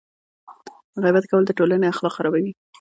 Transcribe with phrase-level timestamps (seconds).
[1.03, 2.51] غیبت کول د ټولنې اخلاق خرابوي.